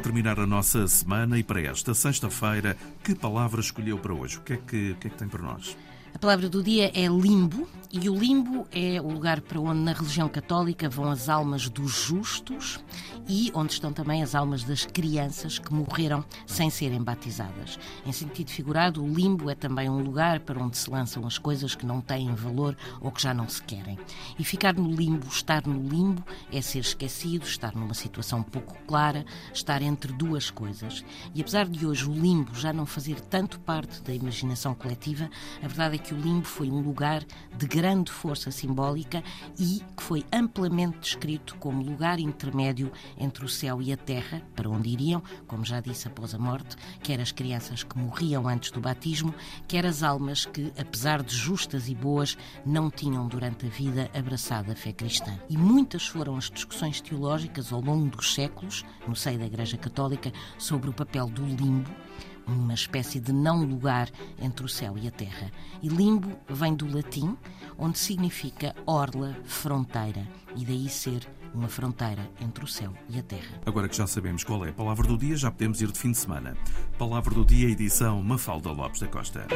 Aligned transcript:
terminar 0.00 0.40
a 0.40 0.46
nossa 0.46 0.88
semana 0.88 1.38
e 1.38 1.42
para 1.42 1.60
esta 1.60 1.92
sexta-feira, 1.92 2.76
que 3.04 3.14
palavra 3.14 3.60
escolheu 3.60 3.98
para 3.98 4.14
hoje? 4.14 4.38
O 4.38 4.40
que 4.40 4.54
é 4.54 4.56
que, 4.56 4.90
o 4.92 4.96
que, 4.96 5.06
é 5.08 5.10
que 5.10 5.16
tem 5.16 5.28
para 5.28 5.42
nós? 5.42 5.76
A 6.16 6.18
palavra 6.18 6.48
do 6.48 6.62
dia 6.62 6.90
é 6.94 7.06
limbo, 7.08 7.68
e 7.92 8.08
o 8.08 8.14
limbo 8.14 8.66
é 8.72 9.00
o 9.00 9.10
lugar 9.10 9.40
para 9.40 9.60
onde 9.60 9.80
na 9.80 9.92
religião 9.92 10.28
católica 10.28 10.88
vão 10.88 11.10
as 11.10 11.28
almas 11.28 11.68
dos 11.68 11.92
justos 11.92 12.80
e 13.28 13.50
onde 13.54 13.72
estão 13.72 13.92
também 13.92 14.22
as 14.22 14.34
almas 14.34 14.64
das 14.64 14.84
crianças 14.84 15.58
que 15.58 15.72
morreram 15.72 16.24
sem 16.46 16.68
serem 16.68 17.02
batizadas. 17.02 17.78
Em 18.04 18.12
sentido 18.12 18.50
figurado, 18.50 19.02
o 19.02 19.08
limbo 19.08 19.50
é 19.50 19.54
também 19.54 19.88
um 19.88 20.02
lugar 20.02 20.40
para 20.40 20.62
onde 20.62 20.76
se 20.76 20.90
lançam 20.90 21.26
as 21.26 21.38
coisas 21.38 21.74
que 21.74 21.86
não 21.86 22.00
têm 22.00 22.34
valor 22.34 22.76
ou 23.00 23.10
que 23.10 23.22
já 23.22 23.32
não 23.32 23.48
se 23.48 23.62
querem. 23.62 23.98
E 24.38 24.44
ficar 24.44 24.74
no 24.74 24.92
limbo, 24.92 25.26
estar 25.28 25.66
no 25.66 25.88
limbo, 25.88 26.24
é 26.52 26.60
ser 26.60 26.80
esquecido, 26.80 27.44
estar 27.44 27.74
numa 27.74 27.94
situação 27.94 28.42
pouco 28.42 28.76
clara, 28.86 29.24
estar 29.52 29.80
entre 29.82 30.12
duas 30.12 30.50
coisas. 30.50 31.04
E 31.34 31.40
apesar 31.40 31.66
de 31.66 31.86
hoje 31.86 32.08
o 32.08 32.12
limbo 32.12 32.54
já 32.54 32.72
não 32.72 32.86
fazer 32.86 33.20
tanto 33.20 33.58
parte 33.60 34.02
da 34.02 34.14
imaginação 34.14 34.74
coletiva, 34.74 35.30
a 35.62 35.66
verdade 35.66 35.96
é 35.96 35.98
que 35.98 36.05
que 36.06 36.14
o 36.14 36.16
limbo 36.16 36.46
foi 36.46 36.70
um 36.70 36.80
lugar 36.80 37.24
de 37.58 37.66
grande 37.66 38.12
força 38.12 38.52
simbólica 38.52 39.24
e 39.58 39.82
que 39.96 40.02
foi 40.02 40.24
amplamente 40.32 40.98
descrito 41.00 41.56
como 41.56 41.82
lugar 41.82 42.20
intermédio 42.20 42.92
entre 43.18 43.44
o 43.44 43.48
céu 43.48 43.82
e 43.82 43.92
a 43.92 43.96
terra, 43.96 44.40
para 44.54 44.70
onde 44.70 44.88
iriam, 44.88 45.20
como 45.48 45.64
já 45.64 45.80
disse 45.80 46.06
após 46.06 46.32
a 46.32 46.38
morte, 46.38 46.76
quer 47.02 47.20
as 47.20 47.32
crianças 47.32 47.82
que 47.82 47.98
morriam 47.98 48.46
antes 48.46 48.70
do 48.70 48.80
batismo, 48.80 49.34
quer 49.66 49.84
as 49.84 50.04
almas 50.04 50.46
que, 50.46 50.72
apesar 50.78 51.24
de 51.24 51.34
justas 51.34 51.88
e 51.88 51.94
boas, 51.94 52.38
não 52.64 52.88
tinham 52.88 53.26
durante 53.26 53.66
a 53.66 53.68
vida 53.68 54.08
abraçado 54.14 54.70
a 54.70 54.76
fé 54.76 54.92
cristã. 54.92 55.36
E 55.48 55.58
muitas 55.58 56.06
foram 56.06 56.36
as 56.36 56.48
discussões 56.48 57.00
teológicas 57.00 57.72
ao 57.72 57.80
longo 57.80 58.16
dos 58.16 58.32
séculos, 58.32 58.84
no 59.08 59.16
seio 59.16 59.40
da 59.40 59.46
Igreja 59.46 59.76
Católica, 59.76 60.32
sobre 60.56 60.88
o 60.88 60.92
papel 60.92 61.26
do 61.26 61.44
limbo 61.44 61.90
uma 62.46 62.74
espécie 62.74 63.20
de 63.20 63.32
não 63.32 63.64
lugar 63.64 64.10
entre 64.40 64.64
o 64.64 64.68
céu 64.68 64.96
e 64.96 65.08
a 65.08 65.10
terra. 65.10 65.50
E 65.82 65.88
limbo 65.88 66.30
vem 66.48 66.74
do 66.74 66.86
latim, 66.92 67.36
onde 67.78 67.98
significa 67.98 68.74
orla, 68.86 69.36
fronteira, 69.44 70.26
e 70.54 70.64
daí 70.64 70.88
ser 70.88 71.26
uma 71.54 71.68
fronteira 71.68 72.28
entre 72.40 72.64
o 72.64 72.68
céu 72.68 72.92
e 73.08 73.18
a 73.18 73.22
terra. 73.22 73.60
Agora 73.64 73.88
que 73.88 73.96
já 73.96 74.06
sabemos 74.06 74.44
qual 74.44 74.64
é 74.64 74.70
a 74.70 74.72
palavra 74.72 75.06
do 75.06 75.16
dia, 75.16 75.36
já 75.36 75.50
podemos 75.50 75.80
ir 75.80 75.90
de 75.90 75.98
fim 75.98 76.12
de 76.12 76.18
semana. 76.18 76.56
Palavra 76.98 77.34
do 77.34 77.44
dia, 77.44 77.68
edição 77.68 78.22
Mafalda 78.22 78.70
Lopes 78.70 79.00
da 79.00 79.08
Costa. 79.08 79.46